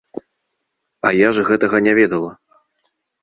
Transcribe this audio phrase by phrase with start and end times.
[1.09, 2.31] А я ж гэтага не ведала.